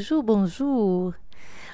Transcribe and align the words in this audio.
Bonjour, 0.00 0.22
bonjour! 0.22 1.14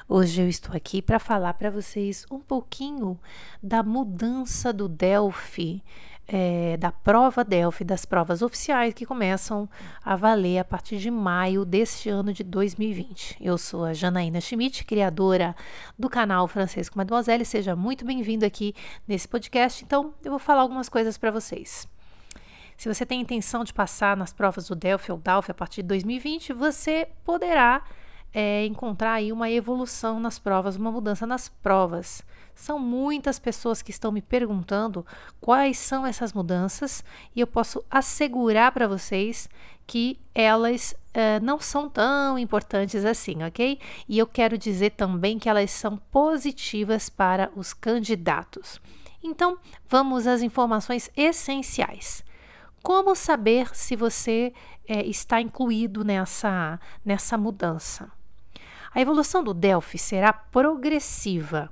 Hoje 0.09 0.43
eu 0.43 0.49
estou 0.49 0.75
aqui 0.75 1.01
para 1.01 1.21
falar 1.21 1.55
para 1.55 1.71
vocês 1.71 2.27
um 2.29 2.41
pouquinho 2.41 3.17
da 3.63 3.85
mudança 3.85 4.73
do 4.73 4.89
Delphi, 4.89 5.81
é, 6.27 6.77
da 6.77 6.91
prova 6.91 7.45
Delphi, 7.45 7.85
das 7.85 8.05
provas 8.05 8.43
oficiais 8.43 8.93
que 8.95 9.07
começam 9.07 9.71
a 10.05 10.17
valer 10.17 10.59
a 10.59 10.65
partir 10.65 10.99
de 10.99 11.09
maio 11.09 11.65
deste 11.65 12.09
ano 12.09 12.33
de 12.33 12.43
2020. 12.43 13.37
Eu 13.41 13.57
sou 13.57 13.85
a 13.85 13.93
Janaína 13.93 14.41
Schmidt, 14.41 14.85
criadora 14.85 15.55
do 15.97 16.11
canal 16.11 16.49
Francês 16.49 16.91
Mademoiselle. 16.93 17.45
Seja 17.45 17.77
muito 17.77 18.05
bem-vindo 18.05 18.45
aqui 18.45 18.75
nesse 19.07 19.29
podcast. 19.29 19.85
Então, 19.85 20.13
eu 20.25 20.33
vou 20.33 20.41
falar 20.41 20.63
algumas 20.63 20.89
coisas 20.89 21.17
para 21.17 21.31
vocês. 21.31 21.89
Se 22.77 22.93
você 22.93 23.07
tem 23.07 23.21
intenção 23.21 23.63
de 23.63 23.73
passar 23.73 24.17
nas 24.17 24.33
provas 24.33 24.67
do 24.67 24.75
Delphi 24.75 25.13
ou 25.13 25.19
DALF 25.19 25.49
a 25.49 25.55
partir 25.55 25.83
de 25.83 25.89
2020, 25.89 26.53
você 26.53 27.07
poderá 27.25 27.85
é, 28.39 28.67
encontrar 28.67 29.15
aí 29.15 29.33
uma 29.33 29.51
evolução 29.51 30.21
nas 30.21 30.39
provas, 30.39 30.77
uma 30.77 30.93
mudança 30.93 31.27
nas 31.27 31.49
provas. 31.49 32.23
São 32.55 32.79
muitas 32.79 33.39
pessoas 33.39 33.81
que 33.81 33.91
estão 33.91 34.13
me 34.13 34.21
perguntando 34.21 35.07
quais 35.41 35.79
são 35.79 36.07
essas 36.07 36.35
mudanças 36.35 37.03
e 37.35 37.41
eu 37.41 37.47
posso 37.47 37.83
assegurar 37.91 38.73
para 38.73 38.87
vocês 38.87 39.49
que 39.87 40.21
elas 40.35 40.93
uh, 41.15 41.43
não 41.43 41.59
são 41.59 41.89
tão 41.89 42.39
importantes 42.39 43.07
assim, 43.07 43.43
ok? 43.43 43.81
E 44.07 44.19
eu 44.19 44.27
quero 44.27 44.59
dizer 44.59 44.91
também 44.91 45.39
que 45.39 45.49
elas 45.49 45.71
são 45.71 45.97
positivas 45.97 47.09
para 47.09 47.51
os 47.57 47.73
candidatos. 47.73 48.83
Então, 49.23 49.57
vamos 49.89 50.27
às 50.27 50.43
informações 50.43 51.11
essenciais. 51.17 52.23
Como 52.83 53.15
saber 53.15 53.75
se 53.75 53.97
você 53.97 54.53
é, 54.87 55.07
está 55.07 55.41
incluído 55.41 56.05
nessa, 56.05 56.79
nessa 57.03 57.39
mudança? 57.39 58.13
A 58.97 59.01
evolução 59.03 59.45
do 59.45 59.53
Delphi 59.53 59.99
será 59.99 60.33
progressiva. 60.33 61.71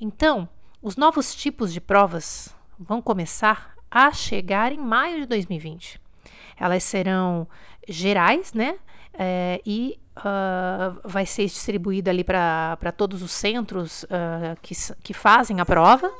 Então, 0.00 0.48
os 0.80 0.96
novos 0.96 1.34
tipos 1.34 1.70
de 1.70 1.82
provas 1.82 2.48
vão 2.78 3.02
começar 3.02 3.74
a 3.90 4.10
chegar 4.10 4.72
em 4.72 4.78
maio 4.78 5.20
de 5.20 5.26
2020. 5.26 6.00
Elas 6.58 6.82
serão 6.82 7.46
gerais, 7.86 8.54
né? 8.54 8.78
É, 9.12 9.60
e 9.66 10.00
uh, 10.16 10.98
vai 11.04 11.26
ser 11.26 11.44
distribuído 11.44 12.08
ali 12.08 12.24
para 12.24 12.90
todos 12.96 13.20
os 13.20 13.32
centros 13.32 14.04
uh, 14.04 14.58
que, 14.62 14.74
que 15.02 15.12
fazem 15.12 15.60
a 15.60 15.66
prova. 15.66 16.10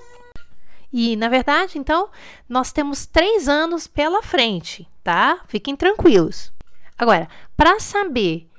E, 0.92 1.16
na 1.16 1.30
verdade, 1.30 1.78
então, 1.78 2.10
nós 2.46 2.72
temos 2.72 3.06
três 3.06 3.48
anos 3.48 3.86
pela 3.86 4.22
frente, 4.22 4.86
tá? 5.02 5.40
Fiquem 5.48 5.74
tranquilos. 5.74 6.52
Agora, 6.98 7.26
para 7.56 7.80
saber 7.80 8.50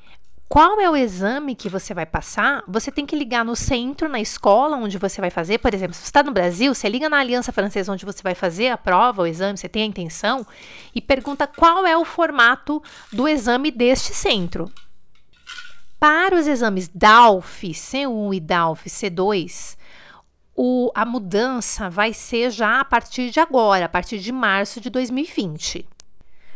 qual 0.49 0.79
é 0.79 0.89
o 0.89 0.95
exame 0.95 1.55
que 1.55 1.67
você 1.67 1.93
vai 1.93 2.05
passar, 2.05 2.63
você 2.67 2.89
tem 2.89 3.05
que 3.05 3.17
ligar 3.17 3.43
no 3.43 3.55
centro, 3.55 4.07
na 4.07 4.21
escola 4.21 4.77
onde 4.77 4.97
você 4.97 5.19
vai 5.19 5.29
fazer. 5.29 5.57
Por 5.57 5.73
exemplo, 5.73 5.93
se 5.93 6.01
você 6.01 6.07
está 6.07 6.23
no 6.23 6.31
Brasil, 6.31 6.73
você 6.73 6.87
liga 6.87 7.09
na 7.09 7.19
Aliança 7.19 7.51
Francesa 7.51 7.91
onde 7.91 8.05
você 8.05 8.23
vai 8.23 8.33
fazer 8.33 8.69
a 8.69 8.77
prova, 8.77 9.23
o 9.23 9.27
exame, 9.27 9.57
você 9.57 9.67
tem 9.67 9.83
a 9.83 9.85
intenção, 9.85 10.47
e 10.95 11.01
pergunta 11.01 11.45
qual 11.47 11.85
é 11.85 11.97
o 11.97 12.05
formato 12.05 12.81
do 13.11 13.27
exame 13.27 13.71
deste 13.71 14.13
centro. 14.13 14.71
Para 15.99 16.35
os 16.35 16.47
exames 16.47 16.87
DALF 16.87 17.69
C1 17.69 18.35
e 18.35 18.39
DALF 18.39 18.89
C2, 18.89 19.75
o, 20.55 20.91
a 20.95 21.05
mudança 21.05 21.89
vai 21.89 22.13
ser 22.13 22.51
já 22.51 22.79
a 22.79 22.85
partir 22.85 23.31
de 23.31 23.39
agora, 23.41 23.85
a 23.85 23.89
partir 23.89 24.19
de 24.19 24.31
março 24.31 24.79
de 24.79 24.89
2020. 24.89 25.85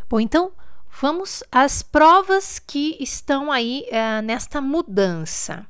Bom, 0.09 0.19
então 0.19 0.51
vamos 0.99 1.43
às 1.51 1.81
provas 1.81 2.59
que 2.59 2.97
estão 2.99 3.51
aí 3.51 3.85
uh, 3.87 4.21
nesta 4.21 4.59
mudança. 4.61 5.65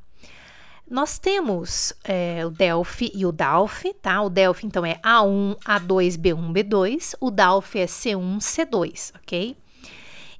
Nós 0.90 1.18
temos 1.18 1.94
é, 2.04 2.46
o 2.46 2.50
Delphi 2.50 3.14
e 3.16 3.26
o 3.26 3.32
DALF, 3.32 3.94
tá? 4.02 4.22
O 4.22 4.30
Delphi, 4.30 4.68
então, 4.68 4.86
é 4.86 4.96
A1, 4.96 5.58
A2, 5.60 6.18
B1, 6.18 6.52
B2. 6.52 7.16
O 7.22 7.32
DALF 7.32 7.80
é 7.80 7.86
C1, 7.86 8.40
C2, 8.40 9.14
ok? 9.16 9.56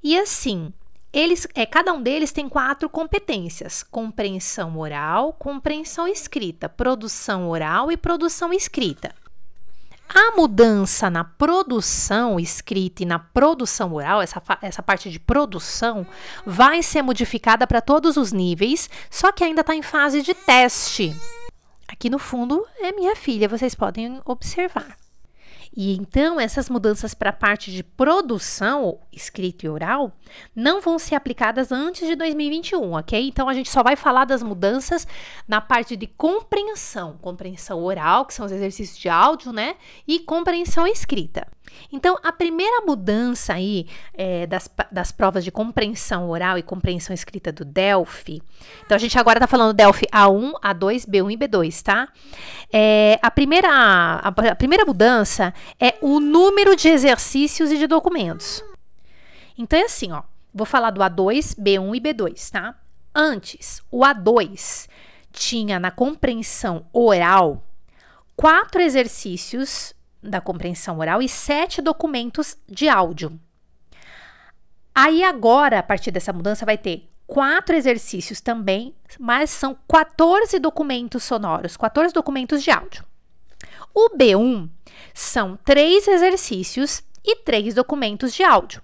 E 0.02 0.18
assim, 0.18 0.70
eles, 1.10 1.46
é, 1.54 1.64
cada 1.64 1.94
um 1.94 2.02
deles 2.02 2.32
tem 2.32 2.50
quatro 2.50 2.88
competências: 2.90 3.82
compreensão 3.82 4.78
oral, 4.78 5.32
compreensão 5.32 6.06
escrita, 6.06 6.68
produção 6.68 7.48
oral 7.48 7.90
e 7.90 7.96
produção 7.96 8.52
escrita. 8.52 9.14
A 10.08 10.36
mudança 10.36 11.08
na 11.08 11.24
produção 11.24 12.38
escrita 12.38 13.02
e 13.02 13.06
na 13.06 13.18
produção 13.18 13.94
oral, 13.94 14.20
essa, 14.20 14.42
essa 14.60 14.82
parte 14.82 15.10
de 15.10 15.18
produção, 15.18 16.06
vai 16.44 16.82
ser 16.82 17.02
modificada 17.02 17.66
para 17.66 17.80
todos 17.80 18.16
os 18.16 18.30
níveis, 18.32 18.90
só 19.10 19.32
que 19.32 19.42
ainda 19.42 19.62
está 19.62 19.74
em 19.74 19.82
fase 19.82 20.22
de 20.22 20.34
teste. 20.34 21.16
Aqui 21.88 22.10
no 22.10 22.18
fundo 22.18 22.66
é 22.78 22.92
minha 22.92 23.16
filha, 23.16 23.48
vocês 23.48 23.74
podem 23.74 24.20
observar. 24.24 25.01
E 25.74 25.96
então 25.96 26.38
essas 26.38 26.68
mudanças 26.68 27.14
para 27.14 27.30
a 27.30 27.32
parte 27.32 27.72
de 27.72 27.82
produção, 27.82 28.98
escrito 29.10 29.64
e 29.64 29.68
oral, 29.68 30.12
não 30.54 30.80
vão 30.80 30.98
ser 30.98 31.14
aplicadas 31.14 31.72
antes 31.72 32.06
de 32.06 32.14
2021, 32.14 32.92
ok? 32.92 33.28
Então 33.28 33.48
a 33.48 33.54
gente 33.54 33.70
só 33.70 33.82
vai 33.82 33.96
falar 33.96 34.26
das 34.26 34.42
mudanças 34.42 35.06
na 35.48 35.60
parte 35.60 35.96
de 35.96 36.06
compreensão, 36.06 37.16
compreensão 37.22 37.82
oral, 37.82 38.26
que 38.26 38.34
são 38.34 38.44
os 38.44 38.52
exercícios 38.52 38.98
de 38.98 39.08
áudio, 39.08 39.52
né? 39.52 39.76
E 40.06 40.18
compreensão 40.18 40.86
escrita. 40.86 41.46
Então, 41.92 42.18
a 42.22 42.32
primeira 42.32 42.80
mudança 42.86 43.54
aí 43.54 43.86
é, 44.14 44.46
das, 44.46 44.70
das 44.90 45.12
provas 45.12 45.44
de 45.44 45.50
compreensão 45.50 46.30
oral 46.30 46.58
e 46.58 46.62
compreensão 46.62 47.12
escrita 47.12 47.52
do 47.52 47.64
Delphi. 47.64 48.42
Então, 48.84 48.94
a 48.94 48.98
gente 48.98 49.18
agora 49.18 49.38
está 49.38 49.46
falando 49.46 49.74
Delphi 49.74 50.06
A1, 50.12 50.52
A2, 50.60 51.06
B1 51.08 51.32
e 51.32 51.36
B2, 51.36 51.82
tá? 51.82 52.08
É, 52.72 53.18
a, 53.22 53.30
primeira, 53.30 53.68
a, 53.68 54.28
a 54.28 54.54
primeira 54.54 54.84
mudança 54.84 55.52
é 55.78 55.96
o 56.00 56.20
número 56.20 56.74
de 56.74 56.88
exercícios 56.88 57.70
e 57.70 57.78
de 57.78 57.86
documentos. 57.86 58.64
Então, 59.58 59.78
é 59.78 59.84
assim, 59.84 60.12
ó. 60.12 60.22
Vou 60.54 60.66
falar 60.66 60.90
do 60.90 61.00
A2, 61.00 61.58
B1 61.58 61.96
e 61.96 62.00
B2, 62.00 62.50
tá? 62.50 62.74
Antes, 63.14 63.82
o 63.90 64.00
A2 64.00 64.88
tinha 65.32 65.80
na 65.80 65.90
compreensão 65.90 66.86
oral 66.92 67.62
quatro 68.36 68.82
exercícios 68.82 69.94
da 70.22 70.40
compreensão 70.40 70.98
oral 70.98 71.20
e 71.20 71.28
sete 71.28 71.82
documentos 71.82 72.56
de 72.68 72.88
áudio. 72.88 73.38
Aí 74.94 75.24
agora, 75.24 75.78
a 75.78 75.82
partir 75.82 76.10
dessa 76.10 76.32
mudança, 76.32 76.66
vai 76.66 76.76
ter 76.76 77.08
quatro 77.26 77.74
exercícios 77.74 78.40
também, 78.40 78.94
mas 79.18 79.50
são 79.50 79.76
14 79.88 80.58
documentos 80.58 81.24
sonoros, 81.24 81.76
14 81.76 82.12
documentos 82.12 82.62
de 82.62 82.70
áudio. 82.70 83.04
O 83.94 84.10
B1 84.10 84.68
são 85.14 85.58
três 85.64 86.06
exercícios 86.06 87.02
e 87.24 87.36
três 87.36 87.74
documentos 87.74 88.34
de 88.34 88.42
áudio. 88.42 88.82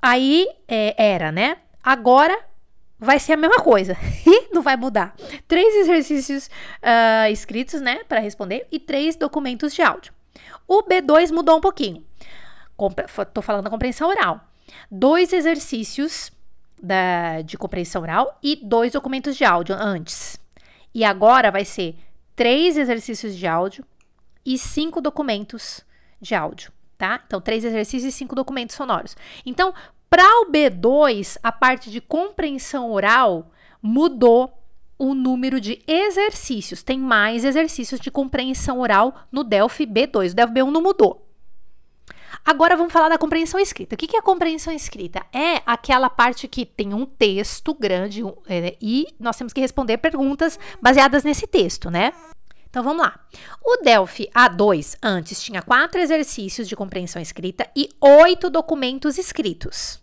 Aí 0.00 0.48
é, 0.66 0.94
era, 0.96 1.30
né? 1.30 1.58
Agora 1.82 2.36
vai 3.02 3.18
ser 3.18 3.32
a 3.32 3.36
mesma 3.36 3.58
coisa 3.58 3.96
e 4.24 4.54
não 4.54 4.62
vai 4.62 4.76
mudar. 4.76 5.14
Três 5.48 5.74
exercícios 5.74 6.46
uh, 6.46 7.30
escritos, 7.30 7.80
né, 7.80 8.04
para 8.04 8.20
responder 8.20 8.66
e 8.70 8.78
três 8.78 9.16
documentos 9.16 9.74
de 9.74 9.82
áudio. 9.82 10.12
O 10.66 10.84
B2 10.84 11.32
mudou 11.32 11.58
um 11.58 11.60
pouquinho. 11.60 12.04
Estou 13.18 13.42
falando 13.42 13.64
da 13.64 13.70
compreensão 13.70 14.08
oral. 14.08 14.40
Dois 14.90 15.32
exercícios 15.32 16.30
da, 16.80 17.42
de 17.42 17.58
compreensão 17.58 18.02
oral 18.02 18.38
e 18.42 18.56
dois 18.56 18.92
documentos 18.92 19.36
de 19.36 19.44
áudio 19.44 19.74
antes. 19.74 20.40
E 20.94 21.04
agora 21.04 21.50
vai 21.50 21.64
ser 21.64 21.96
três 22.36 22.76
exercícios 22.76 23.36
de 23.36 23.46
áudio 23.46 23.84
e 24.46 24.56
cinco 24.56 25.00
documentos 25.00 25.84
de 26.20 26.34
áudio, 26.34 26.72
tá? 26.96 27.20
Então, 27.26 27.40
três 27.40 27.64
exercícios 27.64 28.14
e 28.14 28.16
cinco 28.16 28.34
documentos 28.34 28.76
sonoros. 28.76 29.16
Então, 29.44 29.74
para 30.12 30.42
o 30.42 30.52
B2, 30.52 31.38
a 31.42 31.50
parte 31.50 31.90
de 31.90 31.98
compreensão 31.98 32.92
oral 32.92 33.50
mudou 33.80 34.52
o 34.98 35.14
número 35.14 35.58
de 35.58 35.82
exercícios. 35.86 36.82
Tem 36.82 36.98
mais 36.98 37.46
exercícios 37.46 37.98
de 37.98 38.10
compreensão 38.10 38.80
oral 38.80 39.26
no 39.32 39.42
Delphi 39.42 39.86
B2. 39.86 40.32
O 40.32 40.34
Delphi 40.34 40.52
B1 40.52 40.70
não 40.70 40.82
mudou. 40.82 41.26
Agora 42.44 42.76
vamos 42.76 42.92
falar 42.92 43.08
da 43.08 43.16
compreensão 43.16 43.58
escrita. 43.58 43.94
O 43.94 43.98
que 43.98 44.14
é 44.14 44.18
a 44.18 44.22
compreensão 44.22 44.70
escrita? 44.70 45.24
É 45.32 45.62
aquela 45.64 46.10
parte 46.10 46.46
que 46.46 46.66
tem 46.66 46.92
um 46.92 47.06
texto 47.06 47.72
grande 47.72 48.22
é, 48.46 48.76
e 48.82 49.06
nós 49.18 49.38
temos 49.38 49.54
que 49.54 49.62
responder 49.62 49.96
perguntas 49.96 50.58
baseadas 50.82 51.24
nesse 51.24 51.46
texto, 51.46 51.90
né? 51.90 52.12
Então 52.68 52.82
vamos 52.82 53.02
lá. 53.02 53.18
O 53.64 53.78
Delphi 53.78 54.28
A2 54.34 54.98
antes 55.02 55.42
tinha 55.42 55.62
quatro 55.62 55.98
exercícios 55.98 56.68
de 56.68 56.76
compreensão 56.76 57.22
escrita 57.22 57.66
e 57.74 57.88
oito 57.98 58.50
documentos 58.50 59.16
escritos. 59.16 60.01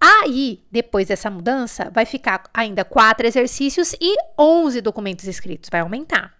Aí, 0.00 0.62
depois 0.70 1.08
dessa 1.08 1.30
mudança, 1.30 1.90
vai 1.92 2.06
ficar 2.06 2.44
ainda 2.54 2.84
quatro 2.84 3.26
exercícios 3.26 3.94
e 4.00 4.16
11 4.38 4.80
documentos 4.80 5.26
escritos, 5.26 5.68
vai 5.70 5.80
aumentar. 5.80 6.34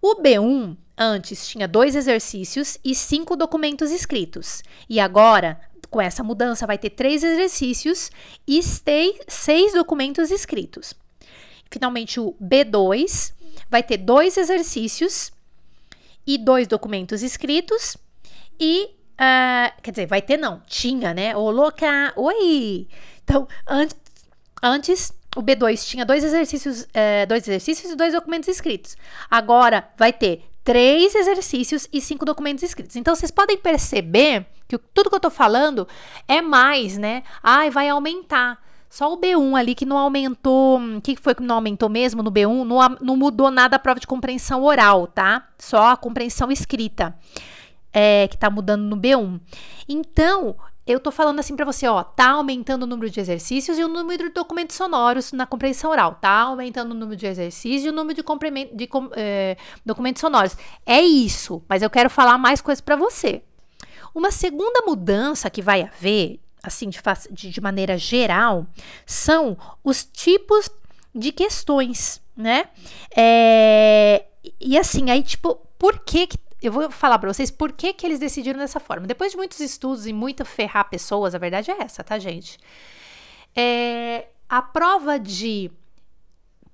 O 0.00 0.16
B1 0.22 0.76
Antes 0.98 1.46
tinha 1.46 1.68
dois 1.68 1.94
exercícios 1.94 2.78
e 2.82 2.94
cinco 2.94 3.36
documentos 3.36 3.90
escritos. 3.90 4.62
E 4.88 4.98
agora, 4.98 5.60
com 5.90 6.00
essa 6.00 6.24
mudança, 6.24 6.66
vai 6.66 6.78
ter 6.78 6.90
três 6.90 7.22
exercícios 7.22 8.10
e 8.46 8.60
seis 8.62 9.74
documentos 9.74 10.30
escritos. 10.30 10.94
Finalmente, 11.70 12.18
o 12.18 12.34
B2 12.42 13.34
vai 13.68 13.82
ter 13.82 13.98
dois 13.98 14.38
exercícios 14.38 15.32
e 16.26 16.38
dois 16.38 16.66
documentos 16.66 17.22
escritos. 17.22 17.98
E, 18.58 18.88
uh, 19.20 19.82
quer 19.82 19.90
dizer, 19.90 20.06
vai 20.06 20.22
ter 20.22 20.36
não, 20.36 20.60
tinha, 20.66 21.12
né? 21.12 21.36
Ô, 21.36 21.50
louca, 21.50 22.12
oi! 22.16 22.88
Então, 23.24 23.48
an 23.66 23.88
antes 24.62 25.12
o 25.36 25.42
B2 25.42 25.86
tinha 25.86 26.04
dois 26.04 26.24
exercícios, 26.24 26.88
é, 26.94 27.26
dois 27.26 27.46
exercícios 27.46 27.92
e 27.92 27.96
dois 27.96 28.14
documentos 28.14 28.48
escritos. 28.48 28.96
Agora 29.30 29.86
vai 29.96 30.12
ter 30.12 30.44
três 30.64 31.14
exercícios 31.14 31.86
e 31.92 32.00
cinco 32.00 32.24
documentos 32.24 32.64
escritos. 32.64 32.96
Então 32.96 33.14
vocês 33.14 33.30
podem 33.30 33.58
perceber 33.58 34.46
que 34.66 34.78
tudo 34.78 35.10
que 35.10 35.14
eu 35.14 35.20
tô 35.20 35.30
falando 35.30 35.86
é 36.26 36.40
mais, 36.40 36.96
né? 36.96 37.22
Ai, 37.42 37.70
vai 37.70 37.88
aumentar. 37.88 38.58
Só 38.88 39.12
o 39.12 39.18
B1 39.18 39.58
ali 39.58 39.74
que 39.74 39.84
não 39.84 39.98
aumentou. 39.98 40.80
O 40.80 41.00
que 41.02 41.16
foi 41.16 41.34
que 41.34 41.42
não 41.42 41.56
aumentou 41.56 41.88
mesmo 41.88 42.22
no 42.22 42.32
B1? 42.32 42.64
Não, 42.64 42.96
não 43.00 43.16
mudou 43.16 43.50
nada 43.50 43.76
a 43.76 43.78
prova 43.78 44.00
de 44.00 44.06
compreensão 44.06 44.64
oral, 44.64 45.06
tá? 45.06 45.46
Só 45.58 45.88
a 45.90 45.96
compreensão 45.96 46.50
escrita. 46.50 47.14
É, 47.98 48.28
que 48.28 48.36
tá 48.36 48.50
mudando 48.50 48.82
no 48.82 48.96
B1. 48.96 49.40
Então, 49.88 50.54
eu 50.86 51.00
tô 51.00 51.10
falando 51.10 51.40
assim 51.40 51.56
para 51.56 51.64
você, 51.64 51.88
ó, 51.88 52.04
tá 52.04 52.30
aumentando 52.30 52.84
o 52.84 52.86
número 52.86 53.10
de 53.10 53.18
exercícios 53.18 53.76
e 53.76 53.82
o 53.82 53.88
número 53.88 54.28
de 54.28 54.34
documentos 54.34 54.76
sonoros 54.76 55.32
na 55.32 55.44
compreensão 55.44 55.90
oral, 55.90 56.14
tá 56.20 56.42
aumentando 56.42 56.92
o 56.92 56.94
número 56.94 57.16
de 57.16 57.26
exercícios 57.26 57.86
e 57.86 57.88
o 57.88 57.92
número 57.92 58.14
de, 58.14 58.22
de 58.72 58.88
é, 59.16 59.56
documentos 59.84 60.20
sonoros. 60.20 60.56
É 60.84 61.00
isso, 61.00 61.60
mas 61.68 61.82
eu 61.82 61.90
quero 61.90 62.08
falar 62.08 62.38
mais 62.38 62.60
coisas 62.60 62.80
para 62.80 62.94
você. 62.94 63.42
Uma 64.14 64.30
segunda 64.30 64.82
mudança 64.86 65.50
que 65.50 65.60
vai 65.60 65.82
haver, 65.82 66.38
assim, 66.62 66.88
de, 66.88 67.00
de, 67.32 67.50
de 67.50 67.60
maneira 67.60 67.98
geral, 67.98 68.64
são 69.04 69.58
os 69.82 70.04
tipos 70.04 70.70
de 71.12 71.32
questões, 71.32 72.22
né? 72.36 72.66
É, 73.16 74.24
e 74.60 74.78
assim, 74.78 75.10
aí, 75.10 75.22
tipo, 75.22 75.56
por 75.76 75.98
que, 75.98 76.28
que 76.28 76.38
eu 76.66 76.72
vou 76.72 76.90
falar 76.90 77.18
para 77.18 77.32
vocês 77.32 77.50
por 77.50 77.72
que, 77.72 77.92
que 77.92 78.06
eles 78.06 78.18
decidiram 78.18 78.58
dessa 78.58 78.80
forma. 78.80 79.06
Depois 79.06 79.32
de 79.32 79.36
muitos 79.36 79.60
estudos 79.60 80.06
e 80.06 80.12
muito 80.12 80.44
ferrar 80.44 80.88
pessoas, 80.88 81.34
a 81.34 81.38
verdade 81.38 81.70
é 81.70 81.82
essa, 81.82 82.02
tá, 82.02 82.18
gente? 82.18 82.58
É, 83.54 84.26
a 84.48 84.60
prova 84.60 85.18
de 85.18 85.70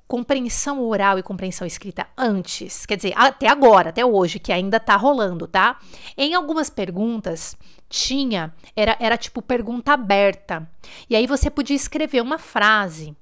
compreensão 0.09 0.83
oral 0.83 1.19
e 1.19 1.23
compreensão 1.23 1.67
escrita 1.67 2.07
antes, 2.19 2.85
quer 2.85 2.97
dizer, 2.97 3.15
até 3.17 3.49
agora, 3.49 3.89
até 3.89 4.05
hoje, 4.05 4.39
que 4.39 4.53
ainda 4.53 4.79
tá 4.79 4.95
rolando, 4.95 5.47
tá? 5.47 5.79
Em 6.19 6.35
algumas 6.35 6.69
perguntas 6.69 7.57
tinha, 7.89 8.55
era, 8.77 8.97
era 9.01 9.17
tipo 9.17 9.41
pergunta 9.41 9.93
aberta. 9.93 10.69
E 11.09 11.17
aí 11.17 11.27
você 11.27 11.51
podia 11.51 11.77
escrever 11.77 12.21
uma 12.21 12.39
frase, 12.39 13.17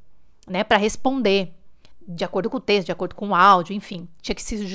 né, 0.48 0.64
para 0.64 0.78
responder 0.78 1.52
de 2.14 2.24
acordo 2.24 2.50
com 2.50 2.56
o 2.56 2.60
texto, 2.60 2.86
de 2.86 2.92
acordo 2.92 3.14
com 3.14 3.28
o 3.28 3.34
áudio, 3.34 3.74
enfim, 3.74 4.08
tinha 4.20 4.34
que 4.34 4.42
se 4.42 4.66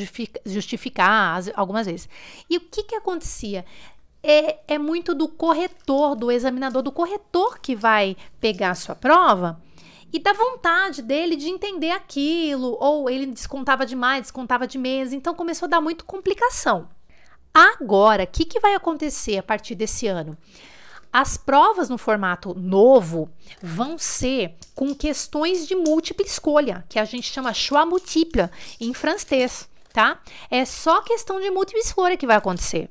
justificar, 0.45 1.41
algumas 1.55 1.85
vezes. 1.85 2.09
E 2.49 2.57
o 2.57 2.61
que 2.61 2.83
que 2.83 2.95
acontecia? 2.95 3.65
É, 4.23 4.57
é 4.67 4.77
muito 4.77 5.13
do 5.13 5.27
corretor, 5.27 6.15
do 6.15 6.31
examinador, 6.31 6.81
do 6.81 6.91
corretor 6.91 7.59
que 7.59 7.75
vai 7.75 8.17
pegar 8.39 8.71
a 8.71 8.75
sua 8.75 8.95
prova 8.95 9.61
e 10.11 10.19
da 10.19 10.33
vontade 10.33 11.01
dele 11.01 11.35
de 11.35 11.49
entender 11.49 11.91
aquilo, 11.91 12.77
ou 12.79 13.09
ele 13.09 13.25
descontava 13.25 13.85
demais, 13.85 14.21
descontava 14.21 14.65
de 14.65 14.77
menos, 14.77 15.13
então 15.13 15.35
começou 15.35 15.65
a 15.67 15.69
dar 15.69 15.81
muito 15.81 16.05
complicação. 16.05 16.87
Agora, 17.53 18.23
o 18.23 18.27
que, 18.27 18.45
que 18.45 18.59
vai 18.59 18.73
acontecer 18.75 19.37
a 19.37 19.43
partir 19.43 19.75
desse 19.75 20.07
ano? 20.07 20.37
As 21.17 21.37
provas 21.37 21.87
no 21.87 21.97
formato 21.97 22.53
novo 22.59 23.29
vão 23.61 23.97
ser 23.97 24.53
com 24.75 24.93
questões 24.93 25.65
de 25.65 25.73
múltipla 25.73 26.25
escolha, 26.25 26.83
que 26.89 26.99
a 26.99 27.05
gente 27.05 27.31
chama 27.31 27.53
choix 27.53 27.87
multiple 27.87 28.49
em 28.81 28.93
francês, 28.93 29.65
tá? 29.93 30.19
É 30.51 30.65
só 30.65 31.01
questão 31.03 31.39
de 31.39 31.49
múltipla 31.49 31.79
escolha 31.79 32.17
que 32.17 32.27
vai 32.27 32.35
acontecer. 32.35 32.89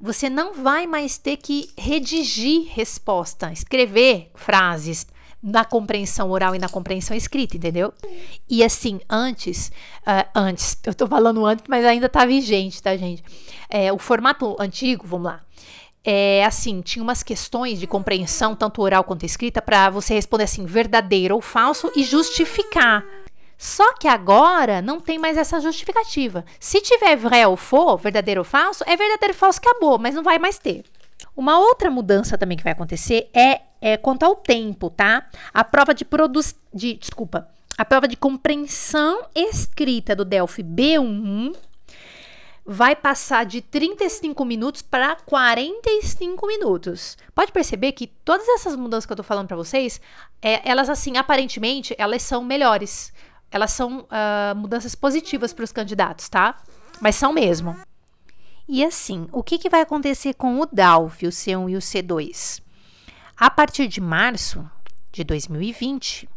Você 0.00 0.30
não 0.30 0.54
vai 0.54 0.86
mais 0.86 1.18
ter 1.18 1.36
que 1.36 1.68
redigir 1.76 2.66
resposta, 2.72 3.52
escrever 3.52 4.30
frases 4.34 5.06
na 5.42 5.62
compreensão 5.62 6.30
oral 6.30 6.54
e 6.54 6.58
na 6.58 6.68
compreensão 6.70 7.14
escrita, 7.14 7.58
entendeu? 7.58 7.92
E 8.48 8.64
assim, 8.64 9.02
antes, 9.06 9.70
uh, 10.06 10.26
antes, 10.34 10.78
eu 10.82 10.94
tô 10.94 11.06
falando 11.06 11.44
antes, 11.44 11.66
mas 11.68 11.84
ainda 11.84 12.08
tá 12.08 12.24
vigente, 12.24 12.82
tá, 12.82 12.96
gente? 12.96 13.22
É, 13.68 13.92
o 13.92 13.98
formato 13.98 14.56
antigo, 14.58 15.06
vamos 15.06 15.26
lá, 15.26 15.42
é 16.04 16.44
assim, 16.44 16.80
tinha 16.80 17.02
umas 17.02 17.22
questões 17.22 17.78
de 17.78 17.86
compreensão, 17.86 18.54
tanto 18.54 18.82
oral 18.82 19.04
quanto 19.04 19.26
escrita, 19.26 19.60
para 19.60 19.90
você 19.90 20.14
responder 20.14 20.44
assim, 20.44 20.64
verdadeiro 20.64 21.34
ou 21.34 21.40
falso 21.40 21.90
e 21.94 22.02
justificar. 22.02 23.04
Só 23.58 23.92
que 23.94 24.08
agora 24.08 24.80
não 24.80 25.00
tem 25.00 25.18
mais 25.18 25.36
essa 25.36 25.60
justificativa. 25.60 26.46
Se 26.58 26.80
tiver 26.80 27.16
vrai 27.16 27.44
ou 27.44 27.56
for, 27.56 27.98
verdadeiro 27.98 28.40
ou 28.40 28.44
falso, 28.44 28.82
é 28.86 28.96
verdadeiro 28.96 29.34
ou 29.34 29.38
falso, 29.38 29.60
acabou, 29.62 29.98
mas 29.98 30.14
não 30.14 30.22
vai 30.22 30.38
mais 30.38 30.58
ter. 30.58 30.82
Uma 31.36 31.58
outra 31.58 31.90
mudança 31.90 32.38
também 32.38 32.56
que 32.56 32.64
vai 32.64 32.72
acontecer 32.72 33.28
é, 33.34 33.60
é 33.80 33.96
quanto 33.98 34.22
ao 34.22 34.34
tempo, 34.34 34.88
tá? 34.88 35.26
A 35.52 35.62
prova 35.62 35.92
de 35.92 36.06
produção. 36.06 36.58
De, 36.72 36.94
desculpa. 36.94 37.48
A 37.76 37.84
prova 37.84 38.08
de 38.08 38.16
compreensão 38.16 39.24
escrita 39.34 40.16
do 40.16 40.24
Delphi 40.24 40.62
B1 40.62 41.54
vai 42.64 42.94
passar 42.94 43.44
de 43.44 43.60
35 43.60 44.44
minutos 44.44 44.82
para 44.82 45.16
45 45.16 46.46
minutos. 46.46 47.16
Pode 47.34 47.52
perceber 47.52 47.92
que 47.92 48.06
todas 48.06 48.48
essas 48.48 48.76
mudanças 48.76 49.06
que 49.06 49.12
eu 49.12 49.16
tô 49.16 49.22
falando 49.22 49.48
para 49.48 49.56
vocês, 49.56 50.00
é, 50.40 50.68
elas 50.68 50.88
assim, 50.88 51.16
aparentemente, 51.16 51.94
elas 51.98 52.22
são 52.22 52.44
melhores. 52.44 53.12
Elas 53.50 53.72
são 53.72 54.00
uh, 54.00 54.54
mudanças 54.54 54.94
positivas 54.94 55.52
para 55.52 55.64
os 55.64 55.72
candidatos, 55.72 56.28
tá? 56.28 56.62
Mas 57.00 57.16
são 57.16 57.32
mesmo. 57.32 57.76
E 58.68 58.84
assim, 58.84 59.26
o 59.32 59.42
que, 59.42 59.58
que 59.58 59.68
vai 59.68 59.80
acontecer 59.80 60.34
com 60.34 60.60
o 60.60 60.66
DALF, 60.66 61.26
o 61.26 61.30
C1 61.30 61.70
e 61.70 61.76
o 61.76 61.80
C2? 61.80 62.62
A 63.36 63.50
partir 63.50 63.88
de 63.88 64.00
março 64.00 64.64
de 65.10 65.24
2020, 65.24 66.28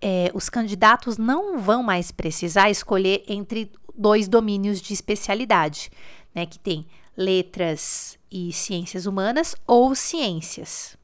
é, 0.00 0.30
os 0.34 0.48
candidatos 0.48 1.18
não 1.18 1.58
vão 1.58 1.82
mais 1.82 2.10
precisar 2.10 2.70
escolher 2.70 3.22
entre 3.28 3.70
dois 3.96 4.28
domínios 4.28 4.80
de 4.80 4.92
especialidade, 4.92 5.90
né, 6.34 6.46
que 6.46 6.58
tem 6.58 6.86
letras 7.16 8.18
e 8.30 8.52
ciências 8.52 9.06
humanas 9.06 9.54
ou 9.66 9.94
ciências. 9.94 10.96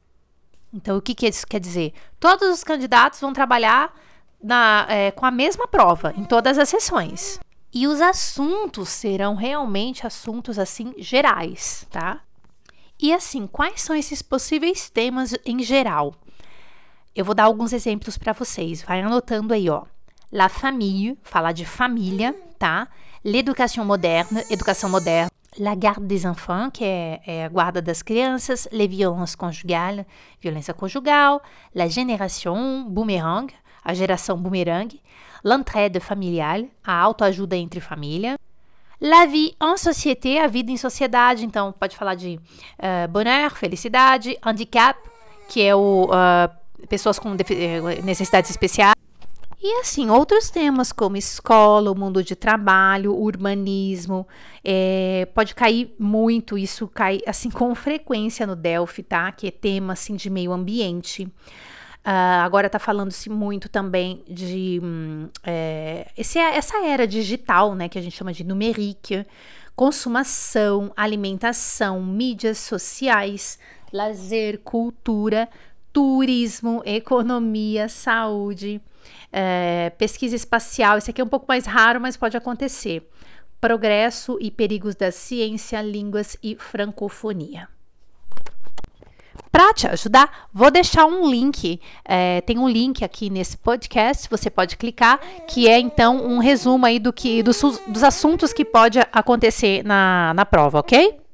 Então, 0.73 0.97
o 0.97 1.01
que, 1.01 1.15
que 1.15 1.27
isso 1.27 1.45
quer 1.47 1.59
dizer? 1.59 1.93
Todos 2.19 2.49
os 2.49 2.63
candidatos 2.63 3.19
vão 3.19 3.33
trabalhar 3.33 3.93
na, 4.41 4.85
é, 4.89 5.11
com 5.11 5.25
a 5.25 5.31
mesma 5.31 5.67
prova 5.67 6.13
em 6.17 6.23
todas 6.23 6.57
as 6.57 6.69
sessões. 6.69 7.39
E 7.73 7.87
os 7.87 8.01
assuntos 8.01 8.89
serão 8.89 9.35
realmente 9.35 10.07
assuntos 10.07 10.57
assim 10.57 10.93
gerais, 10.97 11.85
tá? 11.91 12.21
E 12.99 13.13
assim, 13.13 13.45
quais 13.45 13.81
são 13.81 13.95
esses 13.95 14.21
possíveis 14.21 14.89
temas 14.89 15.35
em 15.45 15.61
geral? 15.61 16.15
Eu 17.15 17.25
vou 17.25 17.35
dar 17.35 17.43
alguns 17.43 17.73
exemplos 17.73 18.17
para 18.17 18.33
vocês. 18.33 18.81
Vai 18.81 19.01
anotando 19.01 19.53
aí, 19.53 19.69
ó. 19.69 19.83
La 20.31 20.49
famille, 20.49 21.17
falar 21.23 21.51
de 21.51 21.65
família, 21.65 22.35
tá? 22.57 22.87
L'éducation 23.23 23.85
moderne, 23.85 24.43
educação 24.49 24.89
moderna. 24.89 25.29
La 25.59 25.75
garde 25.75 26.05
des 26.05 26.25
enfants, 26.25 26.69
que 26.71 26.83
é, 26.83 27.19
é 27.25 27.45
a 27.45 27.49
guarda 27.49 27.81
das 27.81 28.03
crianças. 28.03 28.67
Les 28.71 28.87
violences 28.87 29.35
conjugales, 29.35 30.05
violência 30.39 30.73
conjugal. 30.73 31.41
La 31.73 31.87
génération 31.87 32.83
boomerang, 32.83 33.51
a 33.83 33.93
geração 33.93 34.37
boomerang. 34.37 35.01
L'entraide 35.43 35.99
familiale, 35.99 36.69
a 36.83 36.93
autoajuda 36.93 37.55
entre 37.55 37.79
família. 37.79 38.35
La 38.99 39.25
vie 39.25 39.55
en 39.61 39.77
société, 39.77 40.39
a 40.39 40.47
vida 40.47 40.71
em 40.71 40.77
sociedade. 40.77 41.45
Então, 41.45 41.71
pode 41.71 41.95
falar 41.95 42.15
de 42.15 42.39
uh, 42.79 43.07
bonheur, 43.09 43.51
felicidade. 43.55 44.37
Handicap, 44.41 44.99
que 45.47 45.61
é 45.61 45.75
o 45.75 46.05
uh, 46.05 46.87
pessoas 46.87 47.17
com 47.19 47.35
necessidades 48.03 48.49
especiais. 48.49 48.96
E 49.59 49.79
assim, 49.79 50.07
outros 50.09 50.51
temas 50.51 50.91
como 50.91 51.17
escola, 51.17 51.91
o 51.91 51.95
mundo 51.95 52.23
de 52.23 52.35
trabalho, 52.35 53.15
urbanismo, 53.15 54.27
é, 54.63 55.27
pode 55.33 55.55
cair 55.55 55.95
muito, 55.97 56.59
isso 56.59 56.87
cai 56.87 57.21
assim 57.25 57.49
com 57.49 57.73
frequência 57.73 58.45
no 58.45 58.55
Delphi, 58.55 59.01
tá? 59.01 59.31
Que 59.31 59.47
é 59.47 59.51
tema 59.51 59.93
assim 59.93 60.15
de 60.15 60.29
meio 60.29 60.51
ambiente. 60.51 61.23
Uh, 61.23 62.39
agora 62.43 62.67
está 62.67 62.77
falando-se 62.77 63.29
muito 63.31 63.67
também 63.67 64.23
de 64.29 64.79
hum, 64.81 65.27
é, 65.43 66.07
esse, 66.15 66.37
essa 66.37 66.85
era 66.85 67.07
digital, 67.07 67.73
né? 67.73 67.89
Que 67.89 67.97
a 67.97 68.01
gente 68.01 68.15
chama 68.15 68.31
de 68.31 68.43
numerique, 68.43 69.25
consumação, 69.75 70.93
alimentação, 70.95 72.03
mídias 72.03 72.59
sociais, 72.59 73.57
lazer, 73.91 74.59
cultura, 74.59 75.49
turismo, 75.91 76.83
economia, 76.85 77.89
saúde 77.89 78.79
é, 79.31 79.91
pesquisa 79.97 80.35
espacial, 80.35 80.97
esse 80.97 81.11
aqui 81.11 81.21
é 81.21 81.23
um 81.23 81.29
pouco 81.29 81.45
mais 81.47 81.65
raro, 81.65 81.99
mas 81.99 82.17
pode 82.17 82.37
acontecer. 82.37 83.07
Progresso 83.59 84.37
e 84.39 84.51
Perigos 84.51 84.95
da 84.95 85.11
Ciência, 85.11 85.81
Línguas 85.81 86.37
e 86.43 86.55
Francofonia. 86.55 87.67
Para 89.51 89.73
te 89.73 89.87
ajudar, 89.87 90.47
vou 90.53 90.69
deixar 90.69 91.05
um 91.05 91.29
link. 91.29 91.79
É, 92.05 92.41
tem 92.41 92.59
um 92.59 92.69
link 92.69 93.03
aqui 93.03 93.29
nesse 93.29 93.57
podcast, 93.57 94.29
você 94.29 94.49
pode 94.49 94.77
clicar, 94.77 95.19
que 95.47 95.67
é 95.67 95.79
então 95.79 96.23
um 96.23 96.37
resumo 96.37 96.85
aí 96.85 96.99
do 96.99 97.11
que 97.11 97.41
dos, 97.41 97.59
dos 97.87 98.03
assuntos 98.03 98.53
que 98.53 98.63
pode 98.63 98.99
acontecer 99.11 99.83
na, 99.83 100.33
na 100.35 100.45
prova, 100.45 100.79
ok? 100.79 101.26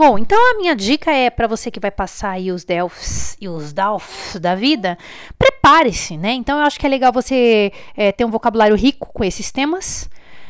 Bom, 0.00 0.16
então 0.16 0.38
a 0.52 0.56
minha 0.56 0.74
dica 0.74 1.12
é 1.12 1.28
para 1.28 1.46
você 1.46 1.70
que 1.70 1.78
vai 1.78 1.90
passar 1.90 2.30
aí 2.30 2.50
os 2.50 2.64
Delfs 2.64 3.36
e 3.38 3.46
os 3.46 3.70
Dalfs 3.70 4.40
da 4.40 4.54
vida, 4.54 4.96
prepare-se, 5.38 6.16
né? 6.16 6.32
Então 6.32 6.58
eu 6.58 6.64
acho 6.64 6.80
que 6.80 6.86
é 6.86 6.88
legal 6.88 7.12
você 7.12 7.70
é, 7.94 8.10
ter 8.10 8.24
um 8.24 8.30
vocabulário 8.30 8.74
rico 8.74 9.12
com 9.12 9.22
esses 9.22 9.52
temas. 9.52 10.08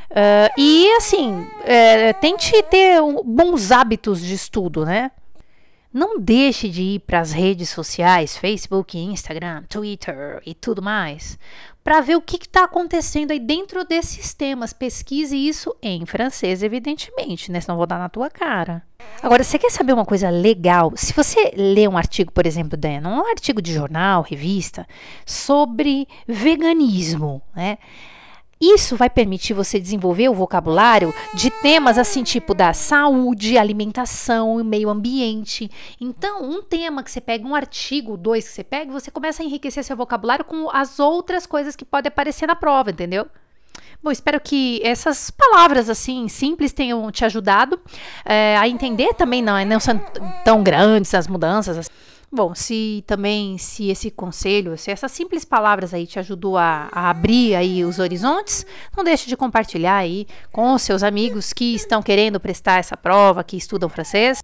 Uh, 0.09 0.55
e 0.57 0.89
assim, 0.93 1.45
é, 1.65 2.13
tente 2.13 2.63
ter 2.63 3.01
bons 3.25 3.73
hábitos 3.73 4.21
de 4.25 4.35
estudo, 4.35 4.87
né? 4.87 5.11
Não 5.93 6.21
deixe 6.21 6.69
de 6.69 6.83
ir 6.83 6.99
para 7.01 7.19
as 7.19 7.33
redes 7.33 7.69
sociais, 7.69 8.37
Facebook, 8.37 8.97
Instagram, 8.97 9.65
Twitter 9.69 10.41
e 10.47 10.55
tudo 10.55 10.81
mais, 10.81 11.37
para 11.83 12.01
ver 12.01 12.15
o 12.15 12.23
que 12.23 12.37
está 12.37 12.63
acontecendo 12.63 13.33
aí 13.33 13.41
dentro 13.41 13.85
desses 13.85 14.33
temas. 14.33 14.73
Pesquise 14.73 15.37
isso 15.37 15.75
em 15.83 16.07
francês, 16.07 16.63
evidentemente, 16.63 17.51
né? 17.51 17.61
Senão 17.61 17.77
vou 17.77 17.87
dar 17.87 17.99
na 17.99 18.09
tua 18.09 18.31
cara. 18.31 18.85
Agora, 19.21 19.43
você 19.43 19.59
quer 19.59 19.71
saber 19.71 19.93
uma 19.93 20.07
coisa 20.07 20.31
legal? 20.31 20.93
Se 20.95 21.13
você 21.13 21.53
lê 21.57 21.89
um 21.89 21.99
artigo, 21.99 22.33
por 22.33 22.47
exemplo, 22.47 22.77
Dan, 22.77 23.09
um 23.09 23.29
artigo 23.29 23.61
de 23.61 23.73
jornal, 23.73 24.23
revista, 24.23 24.87
sobre 25.27 26.07
veganismo, 26.25 27.43
né? 27.55 27.79
Isso 28.61 28.95
vai 28.95 29.09
permitir 29.09 29.55
você 29.55 29.81
desenvolver 29.81 30.29
o 30.29 30.35
vocabulário 30.35 31.15
de 31.33 31.51
temas 31.51 31.97
assim, 31.97 32.23
tipo 32.23 32.53
da 32.53 32.75
saúde, 32.75 33.57
alimentação, 33.57 34.63
meio 34.63 34.91
ambiente. 34.91 35.71
Então, 35.99 36.43
um 36.45 36.61
tema 36.61 37.03
que 37.03 37.11
você 37.11 37.23
pega, 37.23 37.47
um 37.47 37.55
artigo, 37.55 38.19
dois 38.19 38.47
que 38.47 38.53
você 38.53 38.63
pega, 38.63 38.93
você 38.93 39.11
começa 39.11 39.43
a 39.43 39.47
enriquecer 39.47 39.83
seu 39.83 39.97
vocabulário 39.97 40.45
com 40.45 40.69
as 40.71 41.01
outras 41.01 41.47
coisas 41.47 41.75
que 41.75 41.87
podem 41.87 42.09
aparecer 42.09 42.47
na 42.47 42.55
prova, 42.55 42.91
entendeu? 42.91 43.27
Bom, 44.03 44.11
espero 44.11 44.39
que 44.41 44.81
essas 44.83 45.31
palavras 45.31 45.89
assim 45.89 46.29
simples 46.29 46.73
tenham 46.73 47.11
te 47.11 47.25
ajudado 47.25 47.81
é, 48.25 48.57
a 48.57 48.67
entender 48.69 49.15
também 49.15 49.43
não, 49.43 49.63
não 49.65 49.81
são 49.81 49.99
tão 50.45 50.63
grandes 50.63 51.15
as 51.15 51.27
mudanças. 51.27 51.79
Assim. 51.79 51.91
Bom, 52.33 52.55
se 52.55 53.03
também, 53.09 53.59
se 53.59 53.91
esse 53.91 54.09
conselho, 54.09 54.79
se 54.79 54.89
essas 54.91 55.11
simples 55.11 55.45
palavras 55.45 55.93
aí 55.93 56.07
te 56.07 56.17
ajudou 56.21 56.57
a, 56.57 56.89
a, 56.93 57.11
abrir 57.11 57.57
aí 57.57 57.85
os 57.85 57.99
horizontes, 57.99 58.65
não 58.97 59.03
deixe 59.03 59.29
de 59.29 59.37
compartilhar 59.37 59.97
aí 59.97 60.29
com 60.53 60.73
os 60.73 60.83
seus 60.83 61.03
amigos 61.03 61.53
que 61.53 61.75
estão 61.75 62.01
querendo 62.01 62.39
prestar 62.39 62.79
essa 62.79 62.97
prova, 62.97 63.43
que 63.43 63.57
estudam 63.57 63.89
francês. 63.89 64.39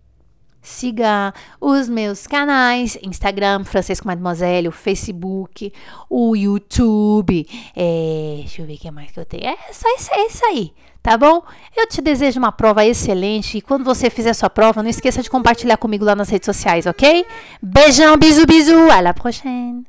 Siga 0.67 1.33
os 1.61 1.89
meus 1.89 2.27
canais, 2.27 2.99
Instagram, 3.01 3.63
Francisco 3.63 4.05
Mademoiselle, 4.05 4.67
o 4.67 4.73
Facebook, 4.73 5.73
o 6.11 6.35
YouTube. 6.35 7.47
É, 7.77 8.39
deixa 8.39 8.63
eu 8.63 8.67
ver 8.67 8.75
o 8.75 8.79
que 8.79 8.91
mais 8.91 9.13
que 9.13 9.21
eu 9.21 9.25
tenho. 9.25 9.47
É 9.47 9.57
só 9.73 9.89
isso, 9.97 10.11
é 10.13 10.27
isso 10.27 10.45
aí, 10.45 10.73
tá 11.01 11.17
bom? 11.17 11.41
Eu 11.77 11.87
te 11.87 12.03
desejo 12.03 12.41
uma 12.41 12.51
prova 12.51 12.85
excelente 12.85 13.59
e 13.59 13.63
quando 13.63 13.85
você 13.85 14.11
fizer 14.11 14.33
sua 14.33 14.51
prova, 14.51 14.83
não 14.83 14.91
esqueça 14.91 15.23
de 15.23 15.31
compartilhar 15.31 15.77
comigo 15.77 16.05
lá 16.05 16.17
nas 16.17 16.29
redes 16.29 16.47
sociais, 16.47 16.85
ok? 16.85 17.25
Beijão, 17.63 18.17
bisu, 18.17 18.45
bisu, 18.45 18.91
à 18.91 19.01
la 19.01 19.15
prochaine! 19.15 19.87